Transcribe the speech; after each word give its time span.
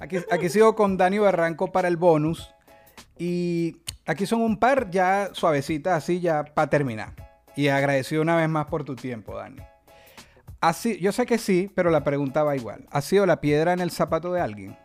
Aquí, 0.00 0.16
aquí 0.30 0.48
sigo 0.48 0.74
con 0.74 0.96
Dani 0.96 1.18
Barranco 1.18 1.70
para 1.70 1.86
el 1.88 1.96
bonus. 1.96 2.52
Y 3.18 3.76
aquí 4.06 4.26
son 4.26 4.40
un 4.40 4.56
par 4.58 4.90
ya 4.90 5.28
suavecitas, 5.32 5.92
así 6.02 6.20
ya 6.20 6.44
para 6.44 6.70
terminar. 6.70 7.14
Y 7.54 7.68
agradecido 7.68 8.22
una 8.22 8.36
vez 8.36 8.48
más 8.48 8.66
por 8.66 8.82
tu 8.82 8.96
tiempo, 8.96 9.36
Dani. 9.36 9.60
Así, 10.60 10.98
yo 10.98 11.12
sé 11.12 11.26
que 11.26 11.38
sí, 11.38 11.70
pero 11.74 11.90
la 11.90 12.02
pregunta 12.02 12.42
va 12.42 12.56
igual. 12.56 12.86
¿Ha 12.90 13.02
sido 13.02 13.26
la 13.26 13.40
piedra 13.40 13.72
en 13.72 13.80
el 13.80 13.90
zapato 13.90 14.32
de 14.32 14.40
alguien? 14.40 14.76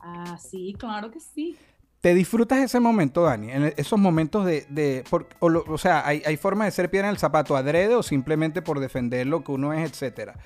Ah, 0.00 0.38
sí, 0.38 0.74
claro 0.78 1.10
que 1.10 1.20
sí. 1.20 1.58
¿Te 2.00 2.14
disfrutas 2.14 2.58
ese 2.58 2.78
momento, 2.78 3.24
Dani? 3.24 3.50
En 3.50 3.74
esos 3.76 3.98
momentos 3.98 4.46
de... 4.46 5.04
o, 5.40 5.78
sea, 5.78 6.06
¿hay, 6.06 6.22
¿hay 6.24 6.36
forma 6.36 6.64
de 6.64 6.70
ser 6.70 6.90
piedra 6.90 7.08
en 7.08 7.12
el 7.12 7.18
zapato 7.18 7.56
adrede 7.56 7.94
o 7.94 8.02
simplemente 8.02 8.62
por 8.62 8.78
defender 8.78 9.26
lo 9.26 9.42
que 9.42 9.52
uno 9.52 9.72
es, 9.72 9.90
etcétera? 9.90 10.36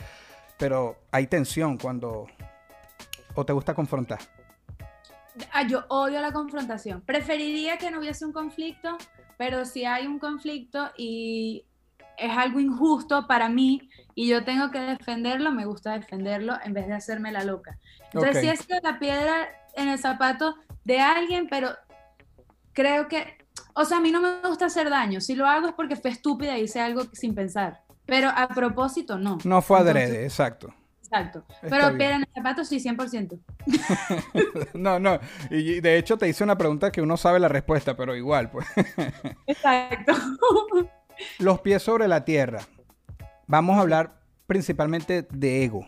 Pero 0.59 0.97
hay 1.11 1.27
tensión 1.27 1.77
cuando... 1.77 2.27
¿O 3.35 3.45
te 3.45 3.53
gusta 3.53 3.75
confrontar? 3.75 4.21
Ah, 5.53 5.67
yo 5.67 5.85
odio 5.89 6.21
la 6.21 6.33
confrontación. 6.33 7.01
Preferiría 7.01 7.79
que 7.79 7.91
no 7.91 8.01
hubiese 8.01 8.27
un 8.27 8.33
conflicto, 8.33 8.99
pero 9.39 9.65
si 9.65 9.85
hay 9.85 10.07
un 10.07 10.19
conflicto 10.19 10.91
y 10.97 11.65
es 12.19 12.37
algo 12.37 12.61
injusto 12.61 13.27
para 13.27 13.49
mí 13.49 13.89
y 14.15 14.29
yo 14.29 14.45
tengo 14.45 14.71
que 14.71 14.81
defenderlo, 14.81 15.51
me 15.51 15.65
gusta 15.65 15.93
defenderlo 15.93 16.55
en 16.63 16.75
vez 16.75 16.87
de 16.87 16.95
hacerme 16.95 17.33
la 17.33 17.45
loca. 17.45 17.79
Entonces, 18.13 18.43
si 18.43 18.49
es 18.49 18.67
que 18.67 18.79
la 18.83 18.99
piedra 18.99 19.49
en 19.75 19.89
el 19.89 19.99
zapato 19.99 20.57
de 20.85 21.01
alguien, 21.01 21.49
pero 21.49 21.71
creo 22.75 23.09
que, 23.09 23.39
o 23.75 23.85
sea, 23.85 23.99
a 23.99 24.01
mí 24.01 24.11
no 24.11 24.21
me 24.21 24.47
gusta 24.47 24.67
hacer 24.67 24.91
daño. 24.91 25.21
Si 25.21 25.35
lo 25.35 25.47
hago 25.47 25.69
es 25.69 25.75
porque 25.75 25.97
fue 25.97 26.11
estúpida 26.11 26.59
y 26.59 26.65
hice 26.65 26.81
algo 26.81 27.05
sin 27.13 27.35
pensar. 27.35 27.83
Pero 28.05 28.31
a 28.35 28.49
propósito, 28.49 29.17
no. 29.17 29.39
No 29.45 29.63
fue 29.63 29.79
adrede, 29.79 30.25
exacto. 30.25 30.75
Exacto. 31.13 31.45
Pero 31.61 31.97
piedra 31.99 32.17
en 32.17 32.23
el 32.23 32.29
zapato, 32.35 32.65
sí, 32.65 32.79
100%. 32.79 33.39
no, 34.75 34.99
no. 34.99 35.21
Y 35.51 35.81
de 35.81 35.99
hecho 35.99 36.17
te 36.17 36.27
hice 36.27 36.43
una 36.43 36.57
pregunta 36.57 36.91
que 36.91 37.03
uno 37.03 37.19
sabe 37.19 37.39
la 37.39 37.49
respuesta, 37.49 37.95
pero 37.95 38.17
igual, 38.17 38.51
pues. 38.51 38.67
Exacto. 39.47 40.15
Los 41.39 41.61
pies 41.61 41.83
sobre 41.83 42.09
la 42.09 42.25
tierra. 42.25 42.61
Vamos 43.47 43.77
a 43.77 43.83
hablar 43.83 44.21
principalmente 44.47 45.27
de 45.31 45.65
ego. 45.65 45.87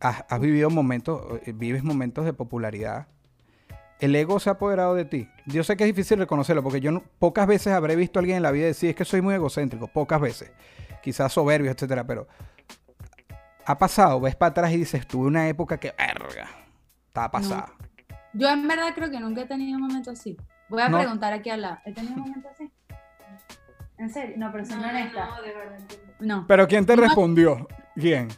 Has, 0.00 0.40
vivido 0.40 0.68
momentos, 0.68 1.40
eh, 1.46 1.52
vives 1.54 1.84
momentos 1.84 2.24
de 2.24 2.32
popularidad. 2.32 3.06
El 4.00 4.16
ego 4.16 4.40
se 4.40 4.50
ha 4.50 4.54
apoderado 4.54 4.96
de 4.96 5.04
ti. 5.04 5.28
Yo 5.46 5.62
sé 5.62 5.76
que 5.76 5.84
es 5.84 5.94
difícil 5.94 6.18
reconocerlo 6.18 6.64
porque 6.64 6.80
yo 6.80 7.00
pocas 7.20 7.46
veces 7.46 7.72
habré 7.72 7.94
visto 7.94 8.18
a 8.18 8.20
alguien 8.20 8.38
en 8.38 8.42
la 8.42 8.50
vida 8.50 8.66
decir 8.66 8.90
es 8.90 8.96
que 8.96 9.04
soy 9.04 9.20
muy 9.20 9.36
egocéntrico, 9.36 9.86
pocas 9.86 10.20
veces. 10.20 10.50
Quizás 11.00 11.32
soberbio, 11.32 11.70
etcétera, 11.70 12.04
pero 12.04 12.26
ha 13.64 13.78
pasado, 13.78 14.20
ves 14.20 14.36
para 14.36 14.50
atrás 14.50 14.72
y 14.72 14.78
dices, 14.78 15.06
tuve 15.06 15.26
una 15.26 15.48
época 15.48 15.78
que, 15.78 15.94
verga, 15.96 16.48
estaba 17.06 17.30
pasada. 17.30 17.72
Yo 18.32 18.48
en 18.48 18.66
verdad 18.66 18.92
creo 18.94 19.10
que 19.10 19.20
nunca 19.20 19.42
he 19.42 19.46
tenido 19.46 19.76
un 19.76 19.86
momento 19.86 20.10
así. 20.10 20.36
Voy 20.68 20.80
a 20.80 20.88
preguntar 20.88 21.32
aquí 21.32 21.50
al 21.50 21.62
lado. 21.62 21.78
¿He 21.84 21.92
tenido 21.92 22.14
un 22.14 22.20
momento 22.20 22.48
así? 22.48 22.70
¿En 23.98 24.10
serio? 24.10 24.36
No, 24.38 24.50
pero 24.50 24.64
soy 24.64 24.76
no, 24.76 24.88
honesta. 24.88 25.26
No, 25.26 25.42
de 25.42 25.54
verdad. 25.54 25.78
No. 26.20 26.46
¿Pero 26.46 26.66
quién 26.66 26.86
te 26.86 26.96
respondió? 26.96 27.68
¿Quién? 27.94 28.28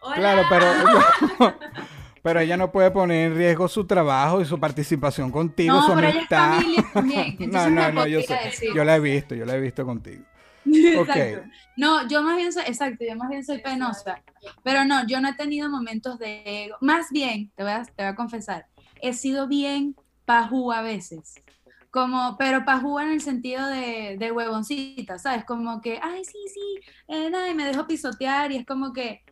Hola. 0.00 0.16
Claro, 0.16 0.42
pero... 0.48 0.66
pero 2.22 2.40
ella 2.40 2.56
no 2.56 2.70
puede 2.70 2.90
poner 2.90 3.30
en 3.30 3.36
riesgo 3.36 3.68
su 3.68 3.86
trabajo 3.86 4.40
y 4.40 4.44
su 4.44 4.58
participación 4.58 5.30
contigo, 5.30 5.74
no, 5.74 5.86
su 5.86 5.94
pero 5.94 6.08
amistad. 6.08 6.60
Ella 6.60 6.80
es 6.80 6.92
también. 6.92 7.36
no, 7.50 7.70
no, 7.70 7.92
no, 7.92 8.06
yo 8.06 8.20
sé. 8.22 8.38
Yo 8.74 8.84
la 8.84 8.96
he 8.96 9.00
visto, 9.00 9.34
yo 9.34 9.44
la 9.46 9.54
he 9.56 9.60
visto 9.60 9.84
contigo. 9.84 10.24
Exacto. 10.72 11.48
No, 11.76 12.06
yo 12.08 12.22
más 12.22 12.36
bien 12.36 12.52
soy, 12.52 12.64
exacto, 12.66 13.04
yo 13.08 13.16
más 13.16 13.28
bien 13.28 13.44
soy 13.44 13.58
penosa. 13.58 14.22
Pero 14.62 14.84
no, 14.84 15.06
yo 15.06 15.20
no 15.20 15.28
he 15.28 15.34
tenido 15.34 15.68
momentos 15.68 16.18
de 16.18 16.42
ego. 16.64 16.76
Más 16.80 17.06
bien, 17.10 17.50
te 17.56 17.62
voy 17.62 17.72
a, 17.72 17.84
te 17.84 18.02
voy 18.02 18.12
a 18.12 18.14
confesar, 18.14 18.66
he 19.00 19.12
sido 19.12 19.48
bien 19.48 19.96
pajú 20.24 20.72
a 20.72 20.82
veces 20.82 21.42
como, 21.90 22.36
pero 22.38 22.64
pajú 22.64 22.98
en 23.00 23.10
el 23.10 23.20
sentido 23.20 23.66
de, 23.66 24.16
de 24.18 24.32
huevoncita, 24.32 25.18
¿sabes? 25.18 25.44
Como 25.44 25.80
que, 25.80 25.98
ay, 26.02 26.24
sí, 26.24 26.38
sí, 26.52 26.80
eh, 27.08 27.30
nada, 27.30 27.50
y 27.50 27.54
me 27.54 27.64
dejo 27.64 27.86
pisotear 27.86 28.52
y 28.52 28.56
es 28.56 28.66
como 28.66 28.92
que, 28.92 29.22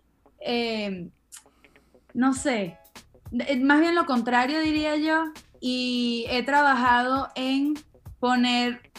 eh, 0.41 1.09
no 2.15 2.35
sé, 2.35 2.77
eh, 3.33 3.57
más 3.61 3.81
bien 3.81 3.95
lo 3.95 4.07
contrario 4.07 4.61
diría 4.61 4.97
yo, 4.97 5.25
y 5.61 6.27
he 6.29 6.43
trabajado 6.43 7.29
en 7.37 7.75
poner 8.19 8.91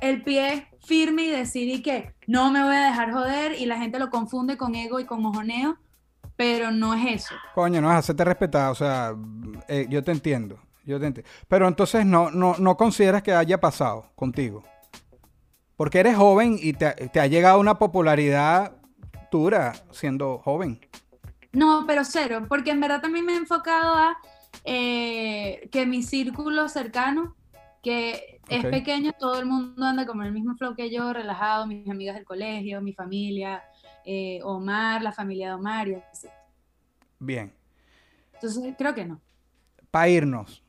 el 0.00 0.22
pie 0.22 0.68
firme 0.86 1.24
y 1.24 1.30
decir 1.30 1.68
y 1.68 1.82
que 1.82 2.14
no 2.26 2.50
me 2.50 2.62
voy 2.62 2.76
a 2.76 2.86
dejar 2.86 3.12
joder 3.12 3.52
y 3.60 3.66
la 3.66 3.78
gente 3.78 3.98
lo 3.98 4.10
confunde 4.10 4.56
con 4.56 4.74
ego 4.74 5.00
y 5.00 5.04
con 5.04 5.22
mojoneo, 5.22 5.78
pero 6.36 6.70
no 6.70 6.94
es 6.94 7.22
eso. 7.22 7.34
Coño, 7.54 7.80
no 7.80 7.90
es 7.90 7.98
hacerte 7.98 8.24
respetar, 8.24 8.70
o 8.70 8.74
sea, 8.74 9.14
yo 9.88 10.02
te 10.02 10.12
entiendo. 10.12 10.58
Yo 10.86 11.00
Pero 11.48 11.66
entonces 11.66 12.06
no, 12.06 12.30
no, 12.30 12.54
no 12.58 12.76
consideras 12.76 13.24
que 13.24 13.32
haya 13.32 13.58
pasado 13.58 14.12
contigo. 14.14 14.62
Porque 15.76 15.98
eres 15.98 16.16
joven 16.16 16.56
y 16.60 16.74
te, 16.74 17.20
ha 17.20 17.26
llegado 17.26 17.58
una 17.58 17.78
popularidad 17.78 18.76
dura 19.32 19.74
siendo 19.90 20.38
joven. 20.38 20.80
No, 21.52 21.84
pero 21.86 22.04
cero, 22.04 22.46
porque 22.48 22.70
en 22.70 22.80
verdad 22.80 23.00
también 23.00 23.26
me 23.26 23.32
he 23.32 23.36
enfocado 23.36 23.94
a 23.94 24.16
eh, 24.64 25.68
que 25.72 25.86
mi 25.86 26.04
círculo 26.04 26.68
cercano, 26.68 27.34
que 27.86 28.40
es 28.48 28.64
pequeño, 28.66 29.12
todo 29.12 29.38
el 29.38 29.46
mundo 29.46 29.86
anda 29.86 30.04
como 30.06 30.22
en 30.22 30.26
el 30.26 30.34
mismo 30.34 30.56
flow 30.56 30.74
que 30.74 30.90
yo, 30.90 31.12
relajado, 31.12 31.68
mis 31.68 31.88
amigas 31.88 32.16
del 32.16 32.24
colegio, 32.24 32.80
mi 32.80 32.92
familia, 32.92 33.62
eh, 34.04 34.40
Omar, 34.42 35.02
la 35.02 35.12
familia 35.12 35.50
de 35.50 35.54
Omar 35.54 35.86
y 35.86 35.94
así. 35.94 36.26
Bien. 37.20 37.52
Entonces, 38.34 38.74
creo 38.76 38.92
que 38.92 39.04
no. 39.04 39.20
Para 39.92 40.08
irnos, 40.08 40.64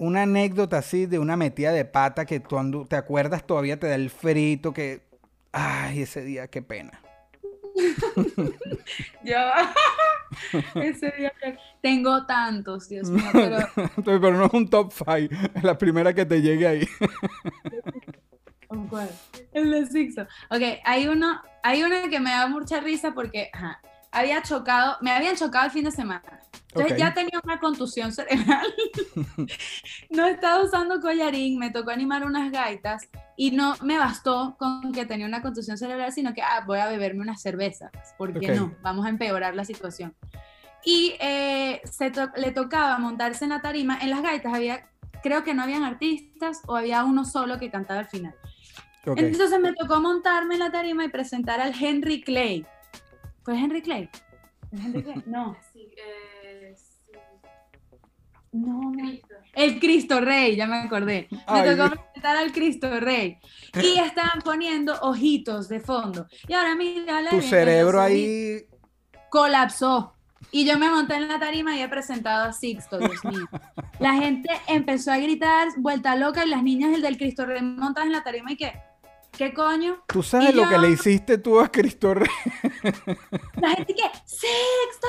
una 0.00 0.22
anécdota 0.22 0.78
así 0.78 1.06
de 1.06 1.20
una 1.20 1.36
metida 1.36 1.70
de 1.70 1.84
pata 1.84 2.26
que 2.26 2.40
tú 2.40 2.84
te 2.88 2.96
acuerdas 2.96 3.46
todavía 3.46 3.78
te 3.78 3.86
da 3.86 3.94
el 3.94 4.10
frito 4.10 4.72
que 4.72 5.06
ay 5.52 6.02
ese 6.02 6.24
día 6.24 6.48
qué 6.48 6.62
pena 6.62 7.00
yo 9.22 9.36
ese 10.76 11.12
día 11.18 11.32
que 11.40 11.56
tengo 11.82 12.26
tantos 12.26 12.88
Dios 12.88 13.10
mío 13.10 13.24
pero 13.32 13.58
pero 14.04 14.32
no 14.32 14.46
es 14.46 14.52
un 14.52 14.68
top 14.68 14.92
five 14.92 15.28
es 15.54 15.62
la 15.62 15.76
primera 15.78 16.14
que 16.14 16.24
te 16.24 16.40
llegue 16.40 16.66
ahí 16.66 16.88
¿Cuál? 18.90 19.08
El 19.52 19.70
de 19.70 19.86
Sixto. 19.86 20.22
Ok, 20.50 20.60
hay 20.84 21.08
uno, 21.08 21.40
hay 21.62 21.82
uno 21.82 21.96
que 22.10 22.20
me 22.20 22.30
da 22.30 22.46
mucha 22.48 22.80
risa 22.80 23.12
porque 23.14 23.50
había 24.10 24.42
chocado, 24.42 24.96
me 25.00 25.10
habían 25.10 25.36
chocado 25.36 25.66
el 25.66 25.70
fin 25.70 25.84
de 25.84 25.90
semana. 25.90 26.40
Entonces 26.68 26.98
ya 26.98 27.14
tenía 27.14 27.40
una 27.42 27.58
contusión 27.58 28.12
cerebral. 28.12 28.66
no 30.10 30.26
estaba 30.26 30.62
usando 30.62 31.00
collarín, 31.00 31.58
me 31.58 31.70
tocó 31.70 31.90
animar 31.90 32.24
unas 32.24 32.50
gaitas 32.50 33.08
y 33.36 33.50
no 33.50 33.74
me 33.82 33.98
bastó 33.98 34.56
con 34.58 34.92
que 34.92 35.04
tenía 35.04 35.26
una 35.26 35.42
contusión 35.42 35.76
cerebral, 35.76 36.12
sino 36.12 36.32
que 36.32 36.42
ah, 36.42 36.64
voy 36.66 36.78
a 36.78 36.88
beberme 36.88 37.20
unas 37.20 37.42
cervezas. 37.42 37.90
¿Por 38.16 38.38
qué 38.38 38.54
no? 38.54 38.74
Vamos 38.82 39.04
a 39.06 39.10
empeorar 39.10 39.54
la 39.54 39.64
situación. 39.64 40.14
Y 40.84 41.14
eh, 41.20 41.82
se 41.84 42.12
le 42.36 42.52
tocaba 42.52 42.98
montarse 42.98 43.44
en 43.44 43.50
la 43.50 43.60
tarima. 43.60 43.98
En 44.00 44.10
las 44.10 44.22
gaitas 44.22 44.54
había, 44.54 44.88
creo 45.22 45.44
que 45.44 45.52
no 45.52 45.62
habían 45.62 45.82
artistas 45.82 46.62
o 46.66 46.76
había 46.76 47.04
uno 47.04 47.24
solo 47.24 47.58
que 47.58 47.70
cantaba 47.70 48.00
al 48.00 48.06
final. 48.06 48.34
Entonces 49.04 49.60
me 49.60 49.72
tocó 49.72 50.00
montarme 50.00 50.54
en 50.54 50.60
la 50.60 50.72
tarima 50.72 51.04
y 51.04 51.08
presentar 51.08 51.60
al 51.60 51.74
Henry 51.78 52.22
Clay. 52.22 52.66
¿Fue 53.42 53.56
Henry 53.56 53.82
Clay? 53.82 54.08
Henry 54.72 55.02
Clay? 55.02 55.22
No. 55.26 55.56
Sí, 55.72 55.88
eh, 55.96 56.35
no, 58.56 58.92
El 59.54 59.78
Cristo 59.78 60.20
Rey, 60.20 60.56
ya 60.56 60.66
me 60.66 60.76
acordé. 60.76 61.28
Me 61.30 61.62
tocó 61.62 61.90
presentar 61.90 62.36
al 62.36 62.52
Cristo 62.52 63.00
Rey. 63.00 63.38
Y 63.74 63.98
estaban 63.98 64.40
poniendo 64.42 64.94
ojitos 65.02 65.68
de 65.68 65.80
fondo. 65.80 66.26
Y 66.48 66.54
ahora 66.54 66.74
mira, 66.74 67.28
tu 67.30 67.40
cerebro 67.42 68.00
ahí 68.00 68.66
colapsó. 69.30 70.12
Y 70.50 70.64
yo 70.64 70.78
me 70.78 70.88
monté 70.88 71.14
en 71.14 71.28
la 71.28 71.38
tarima 71.38 71.76
y 71.76 71.82
he 71.82 71.88
presentado 71.88 72.44
a 72.44 72.52
Sixto, 72.52 72.98
Dios 72.98 73.24
mío. 73.24 73.46
La 73.98 74.14
gente 74.14 74.48
empezó 74.68 75.10
a 75.10 75.18
gritar, 75.18 75.68
vuelta 75.78 76.14
loca, 76.16 76.44
y 76.44 76.50
las 76.50 76.62
niñas 76.62 76.92
del, 76.92 77.02
del 77.02 77.16
Cristo 77.16 77.46
Rey 77.46 77.62
montadas 77.62 78.06
en 78.06 78.12
la 78.12 78.22
tarima 78.22 78.52
y 78.52 78.56
qué. 78.56 78.74
¿Qué 79.32 79.52
coño? 79.52 80.02
¿Tú 80.06 80.22
sabes 80.22 80.54
lo 80.54 80.66
que 80.68 80.78
le 80.78 80.90
hiciste 80.90 81.36
tú 81.36 81.60
a 81.60 81.70
Cristo 81.70 82.14
Rey? 82.14 82.28
La 83.60 83.70
gente 83.70 83.94
que, 83.94 84.02
Sixto. 84.24 85.08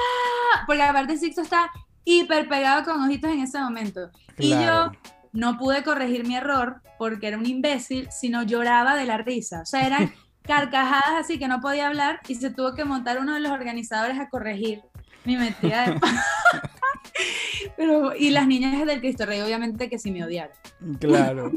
Porque 0.65 0.81
aparte 0.81 1.17
Sixto 1.17 1.41
está 1.41 1.71
hiper 2.07 2.47
pegado 2.47 2.85
con 2.85 3.03
ojitos 3.03 3.29
en 3.31 3.41
ese 3.41 3.59
momento. 3.59 4.09
Y 4.37 4.49
yo 4.49 4.91
no 5.33 5.57
pude 5.57 5.83
corregir 5.83 6.25
mi 6.25 6.35
error 6.35 6.81
porque 6.97 7.27
era 7.27 7.37
un 7.37 7.45
imbécil, 7.45 8.07
sino 8.11 8.43
lloraba 8.43 8.95
de 8.95 9.05
la 9.05 9.17
risa. 9.17 9.61
O 9.61 9.65
sea, 9.65 9.85
eran 9.85 10.13
carcajadas 10.43 11.19
así 11.19 11.37
que 11.37 11.49
no 11.49 11.59
podía 11.59 11.87
hablar 11.87 12.21
y 12.27 12.35
se 12.35 12.49
tuvo 12.49 12.73
que 12.73 12.85
montar 12.85 13.19
uno 13.19 13.33
de 13.33 13.41
los 13.41 13.51
organizadores 13.51 14.17
a 14.19 14.29
corregir 14.29 14.81
mi 15.25 15.35
metida 15.35 15.85
de 15.85 15.99
Pero, 17.75 18.15
y 18.15 18.29
las 18.29 18.47
niñas 18.47 18.85
del 18.85 18.99
Cristo 18.99 19.25
Rey, 19.25 19.41
obviamente 19.41 19.89
que 19.89 19.99
sí 19.99 20.11
me 20.11 20.23
odiaron. 20.23 20.55
Claro. 20.99 21.51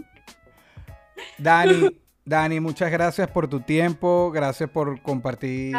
Dani, 1.38 1.90
Dani, 2.24 2.58
muchas 2.58 2.90
gracias 2.90 3.28
por 3.30 3.46
tu 3.46 3.60
tiempo, 3.60 4.32
gracias 4.32 4.68
por 4.68 5.00
compartir 5.02 5.76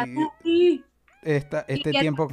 esta, 1.22 1.66
este 1.68 1.90
tiempo. 1.90 2.28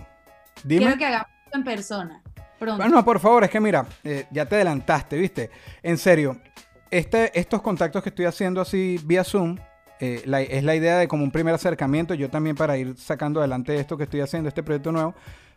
Dime. 0.63 0.85
Quiero 0.85 0.97
que 0.97 1.05
hagamos 1.05 1.27
en 1.53 1.63
persona. 1.63 2.21
Pronto. 2.59 2.83
Bueno, 2.83 3.03
por 3.03 3.19
favor, 3.19 3.43
es 3.43 3.49
que 3.49 3.59
mira, 3.59 3.85
eh, 4.03 4.25
ya 4.31 4.45
te 4.45 4.55
adelantaste, 4.55 5.17
¿viste? 5.17 5.49
En 5.81 5.97
serio, 5.97 6.37
este, 6.91 7.37
estos 7.39 7.61
contactos 7.61 8.03
que 8.03 8.09
estoy 8.09 8.25
haciendo 8.25 8.61
así 8.61 8.99
vía 9.05 9.23
Zoom, 9.23 9.57
eh, 9.99 10.21
es 10.49 10.63
la 10.63 10.75
idea 10.75 10.97
de 10.97 11.07
como 11.07 11.23
un 11.23 11.31
primer 11.31 11.53
acercamiento, 11.53 12.13
yo 12.13 12.29
también 12.29 12.55
para 12.55 12.77
ir 12.77 12.95
sacando 12.97 13.39
adelante 13.39 13.75
esto 13.75 13.97
que 13.97 14.03
estoy 14.03 14.21
haciendo, 14.21 14.47
este 14.47 14.63
proyecto 14.63 14.91
nuevo, 14.91 15.13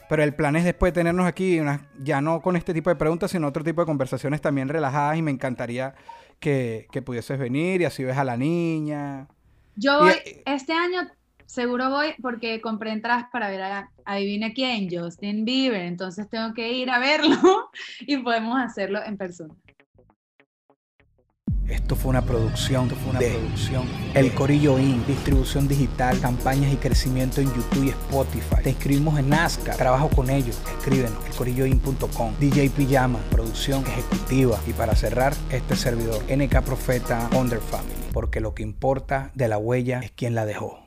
pero 0.09 0.23
el 0.23 0.35
plan 0.35 0.57
es 0.57 0.65
después 0.65 0.93
de 0.93 1.01
tenernos 1.01 1.27
aquí, 1.27 1.61
ya 2.03 2.21
no 2.21 2.43
con 2.43 2.57
este 2.57 2.75
tipo 2.75 2.91
de 2.91 2.97
preguntas, 2.97 3.31
sino 3.31 3.47
otro 3.47 3.63
tipo 3.63 3.83
de 3.83 3.87
conversaciones 3.87 4.41
también 4.41 4.69
relajadas 4.69 5.17
y 5.17 5.23
me 5.23 5.31
encantaría 5.31 5.95
que, 6.41 6.89
que 6.91 7.03
pudieses 7.03 7.39
venir 7.39 7.81
y 7.81 7.85
así 7.85 8.05
ves 8.05 8.17
a 8.17 8.25
la 8.25 8.37
niña. 8.37 9.29
Yo 9.77 10.01
voy, 10.01 10.13
este 10.45 10.73
año 10.73 11.09
seguro 11.53 11.91
voy 11.91 12.15
porque 12.23 12.61
compré 12.61 12.93
entradas 12.93 13.27
para 13.31 13.51
ver 13.51 13.63
a, 13.63 13.91
adivina 14.07 14.53
quién, 14.55 14.89
Justin 14.91 15.45
Bieber, 15.45 15.83
entonces 15.83 16.29
tengo 16.29 16.55
que 16.55 16.73
ir 16.73 16.91
a 16.91 16.99
verlo 16.99 17.37
y 18.01 18.17
podemos 18.17 18.59
hacerlo 18.59 19.01
en 19.05 19.17
persona. 19.19 19.55
Esto 21.69 21.95
fue 21.95 22.11
una 22.11 22.23
producción, 22.23 22.85
esto 22.85 22.97
fue 22.97 23.11
una 23.11 23.21
producción. 23.21 23.85
El 24.15 24.35
Corillo 24.35 24.79
In, 24.79 25.07
distribución 25.07 25.69
digital, 25.69 26.21
campañas 26.21 26.73
y 26.73 26.77
crecimiento 26.77 27.41
en 27.41 27.49
YouTube 27.49 27.85
y 27.85 27.89
Spotify. 27.91 28.63
Te 28.63 28.71
inscribimos 28.71 29.19
en 29.19 29.29
Nazca, 29.29 29.75
trabajo 29.77 30.09
con 30.11 30.29
ellos. 30.29 30.61
Escríbenos, 30.79 31.25
elcorilloin.com. 31.27 32.35
DJ 32.41 32.69
Pijama, 32.71 33.21
producción 33.31 33.85
ejecutiva. 33.87 34.59
Y 34.67 34.73
para 34.73 34.95
cerrar, 34.97 35.35
este 35.51 35.77
servidor, 35.77 36.23
NK 36.25 36.63
Profeta 36.63 37.31
Under 37.35 37.61
Family. 37.61 37.95
Porque 38.13 38.41
lo 38.41 38.55
que 38.55 38.63
importa 38.63 39.31
de 39.35 39.49
la 39.49 39.57
huella 39.57 40.01
es 40.01 40.11
quién 40.11 40.35
la 40.35 40.45
dejó. 40.45 40.81